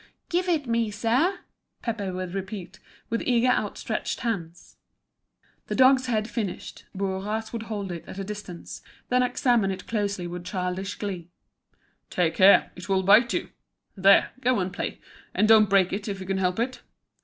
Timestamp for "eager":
3.21-3.49